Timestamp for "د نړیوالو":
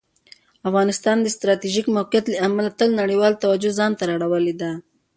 2.93-3.41